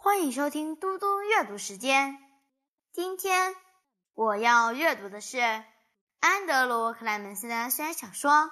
[0.00, 2.24] 欢迎收听嘟嘟阅读时间。
[2.92, 3.56] 今天
[4.14, 5.40] 我要阅读的是
[6.20, 8.30] 安德鲁·克莱门斯的悬小说《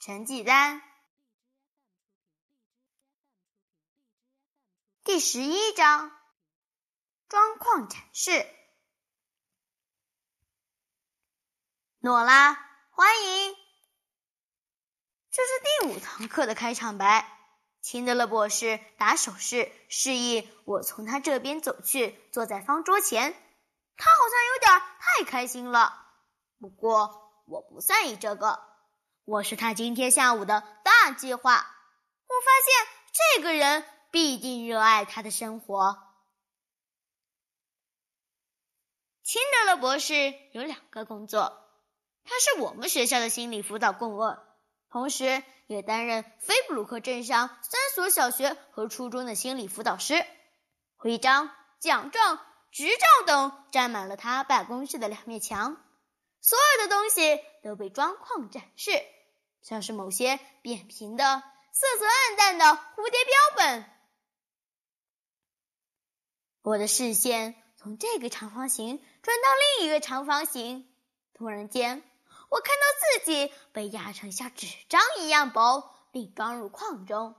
[0.00, 0.78] 成绩单》
[5.04, 6.10] 第十一章：
[7.28, 8.44] 装框展示。
[12.00, 12.54] 诺拉，
[12.90, 13.56] 欢迎！
[15.30, 15.48] 这是
[15.86, 17.39] 第五堂课的开场白。
[17.80, 23.32] 辛德勒博士打手势示意我从他这边走去，坐在方桌前。
[23.96, 26.06] 他好像有点太开心了。
[26.58, 28.60] 不过我不在意这个，
[29.24, 31.52] 我是他今天下午的大计划。
[31.52, 32.88] 我发现
[33.36, 35.98] 这个人必定热爱他的生活。
[39.22, 41.70] 辛德勒博士有两个工作，
[42.24, 44.38] 他是我们学校的心理辅导顾问。
[44.90, 50.26] 同时，也担任菲布鲁克镇上三所小学和初中的心理辅导师。
[50.96, 51.48] 徽章、
[51.78, 52.40] 奖状、
[52.72, 55.76] 执照等占满了他办公室的两面墙，
[56.40, 58.90] 所有的东西都被装框展示，
[59.62, 61.24] 像是某些扁平的、
[61.72, 63.84] 色泽暗淡的蝴蝶标本。
[66.62, 70.92] 我的视线从这个长方形转到另一个长方形，
[71.32, 72.02] 突然间。
[72.50, 77.36] 我看到自己被压成像纸张一样薄，并装入框中。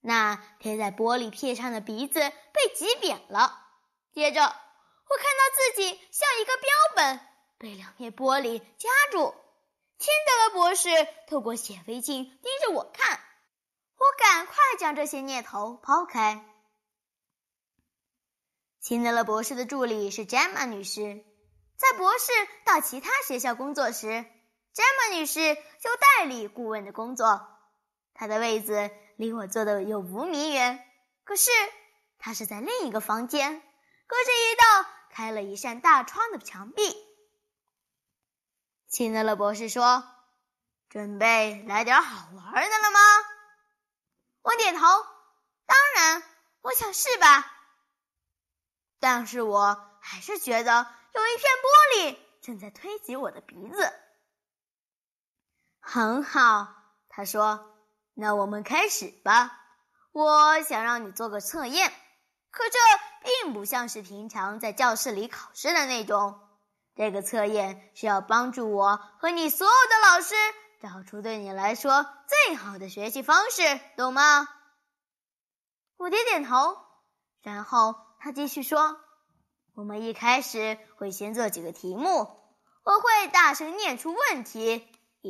[0.00, 3.60] 那贴在玻璃片上的鼻子被挤扁了。
[4.12, 7.20] 接着，我看到自己像一个标本，
[7.58, 9.34] 被两面玻璃夹住。
[9.98, 10.90] 辛德勒博士
[11.26, 13.18] 透过显微镜盯着我看。
[13.96, 16.44] 我赶快将这些念头抛开。
[18.78, 21.24] 辛德勒博士的助理是詹玛女士，
[21.76, 22.30] 在博士
[22.64, 24.24] 到其他学校工作时。
[24.76, 27.48] 詹姆女士就代理顾问的工作，
[28.12, 30.86] 她的位子离我坐的有五米远。
[31.24, 31.50] 可是
[32.18, 33.62] 她是在另一个房间，
[34.06, 36.94] 隔着一道开了一扇大窗的墙壁。
[38.86, 40.04] 辛德勒博士说
[40.90, 43.00] ：“准备来点好玩的了吗？”
[44.44, 44.80] 我点头
[45.64, 46.22] ：“当然，
[46.60, 47.50] 我想是吧。”
[49.00, 54.02] 但是我还是觉得有一片玻璃正在推挤我的鼻子。
[55.88, 56.66] 很好，
[57.08, 57.64] 他说
[58.12, 59.56] ：“那我们开始吧。
[60.10, 61.92] 我想让你做个测验，
[62.50, 62.78] 可这
[63.22, 66.40] 并不像是平常在教室里考试的那种。
[66.96, 70.34] 这个测验是要帮助我和你所有的老师
[70.82, 74.48] 找出对你来说最好的学习方式，懂吗？”
[75.98, 76.78] 我点点头，
[77.42, 79.00] 然后他继续说
[79.76, 82.28] ：“我们一开始会先做几个题目，
[82.82, 84.84] 我会大声念出问题。”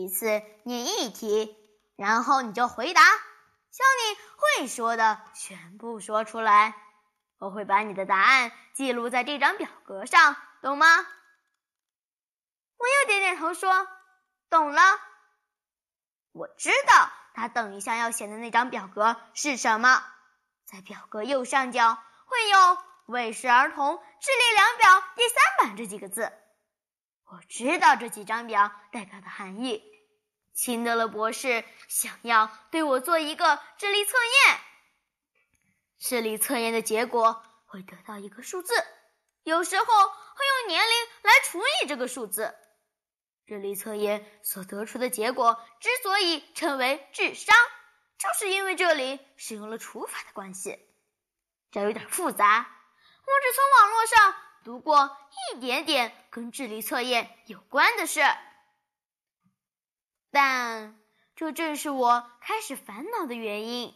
[0.05, 1.57] 一次念一题，
[1.97, 4.19] 然后你就回答，将你
[4.61, 6.75] 会说的全部说出来。
[7.39, 10.87] 我会把你的答案记录在这张表格上，懂吗？
[12.79, 13.89] 我又点点头说
[14.51, 14.83] ：“懂了。”
[16.33, 20.05] 我知道他等一下要写的那张表格是什么，
[20.67, 21.95] 在表格右上角
[22.27, 26.33] 会有“喂食儿童智力量表第三版”这几个字。
[27.29, 29.83] 我知道这几张表代表的含义。
[30.53, 34.13] 辛德勒博士想要对我做一个智力测
[34.47, 34.61] 验。
[35.99, 38.75] 智力测验的结果会得到一个数字，
[39.43, 40.93] 有时候会用年龄
[41.23, 42.55] 来除以这个数字。
[43.47, 47.55] 智力测验所得出的结果之所以称为智商，
[48.19, 50.79] 就是因为这里使用了除法的关系。
[51.71, 52.59] 这有点复杂，
[53.27, 54.46] 我只从网络上。
[54.67, 55.17] 读过
[55.55, 58.21] 一点点跟智力测验有关的事，
[60.33, 61.01] 但
[61.37, 63.95] 这正是我开始烦恼的原因。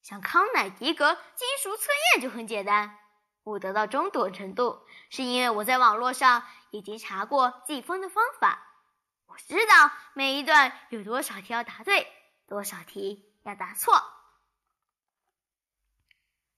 [0.00, 2.98] 像康乃狄格金属测验就很简单，
[3.42, 8.66] 我得到中等程度是因为我在网络上已经查过计分的方法，
[9.26, 12.10] 我知道每一段有多少题要答对，
[12.48, 14.02] 多少题要答错。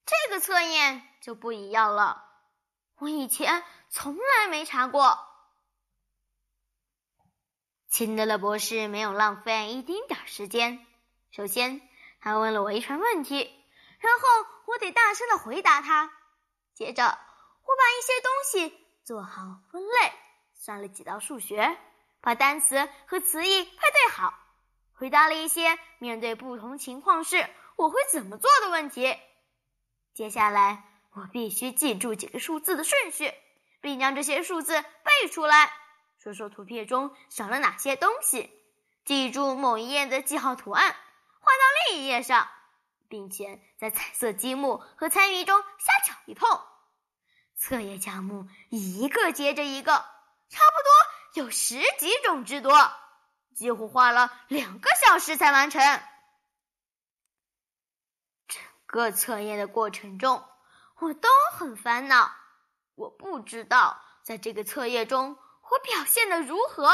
[0.05, 2.29] 这个测验就不一样了。
[3.03, 5.19] 我以前从来没查过。
[7.89, 10.87] 辛德勒博士没有浪费一丁点儿时间。
[11.29, 11.81] 首先，
[12.21, 13.43] 他问了我一串问题，
[13.99, 16.13] 然后我得大声的回答他。
[16.73, 17.09] 接着，我
[17.75, 18.31] 把一些东
[18.69, 20.13] 西做好分类，
[20.53, 21.77] 算了几道数学，
[22.21, 24.33] 把单词和词义配对好，
[24.93, 29.13] 回答了一些面对不同情况时我会怎么做的问题。
[30.13, 30.92] 接下来。
[31.15, 33.33] 我必须记住几个数字的顺序，
[33.81, 35.71] 并将这些数字背出来。
[36.19, 38.49] 说说图片中少了哪些东西，
[39.05, 40.95] 记住某一页的记号图案，
[41.39, 42.47] 画到另一页上，
[43.09, 46.49] 并且在彩色积木和参与中瞎搅一通。
[47.55, 52.91] 测验项目一个接着一个，差不多有十几种之多，
[53.53, 55.81] 几乎花了两个小时才完成。
[58.47, 60.43] 整个测验的过程中，
[60.99, 62.35] 我都很烦恼。
[62.95, 65.37] 我不知道在这个测验中
[65.71, 66.87] 我表现的如何。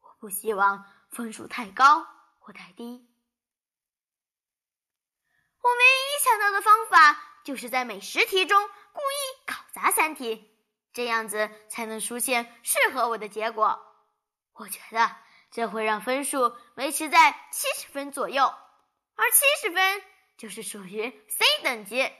[0.00, 2.06] 我不希望分数太高
[2.38, 3.08] 或太低。
[5.60, 10.48] 我唯一想到的方法，就是在每十题中故意搞砸三题，
[10.92, 13.82] 这样子才能出现适合我的结果。
[14.52, 15.16] 我觉得
[15.50, 18.44] 这会让分数维持在七十分左右，
[19.16, 20.02] 而七十分
[20.36, 22.12] 就是属于 C 等级，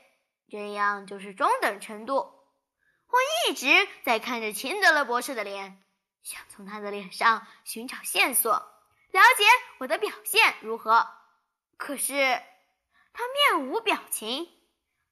[0.49, 2.17] 这样就是中等程度。
[2.17, 5.85] 我一直在看着秦德勒博士的脸，
[6.23, 9.45] 想从他的脸上寻找线索，了解
[9.79, 11.09] 我的表现如何。
[11.77, 12.43] 可是。
[13.19, 14.47] 他面无表情，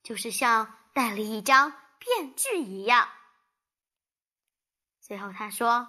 [0.03, 3.09] 就是像戴了一张面具一样。
[5.01, 5.89] 最后他说：“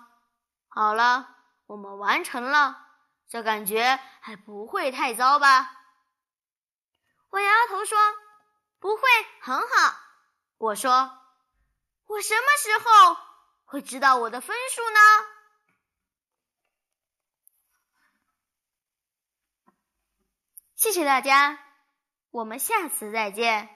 [0.72, 2.88] 好了，我们完成了，
[3.28, 5.70] 这感觉还不会太糟吧？”
[7.32, 7.98] 我摇摇头说
[8.86, 9.02] ：“不会，
[9.42, 9.98] 很好。”
[10.60, 11.12] 我说
[12.06, 13.18] ：“我什么时候
[13.64, 15.00] 会知道我的分数呢？”
[20.76, 21.60] 谢谢大家。
[22.30, 23.75] 我们下次再见。